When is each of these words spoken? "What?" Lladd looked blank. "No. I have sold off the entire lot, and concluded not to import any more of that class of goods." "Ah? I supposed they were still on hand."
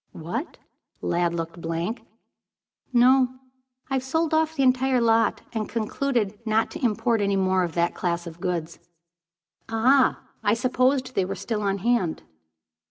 "What?" 0.13 0.57
Lladd 1.03 1.35
looked 1.35 1.61
blank. 1.61 2.01
"No. 2.91 3.35
I 3.91 3.93
have 3.93 4.03
sold 4.03 4.33
off 4.33 4.55
the 4.55 4.63
entire 4.63 4.99
lot, 4.99 5.43
and 5.53 5.69
concluded 5.69 6.39
not 6.43 6.71
to 6.71 6.83
import 6.83 7.21
any 7.21 7.35
more 7.35 7.63
of 7.63 7.73
that 7.75 7.93
class 7.93 8.25
of 8.25 8.41
goods." 8.41 8.79
"Ah? 9.69 10.23
I 10.41 10.55
supposed 10.55 11.13
they 11.13 11.23
were 11.23 11.35
still 11.35 11.61
on 11.61 11.77
hand." 11.77 12.23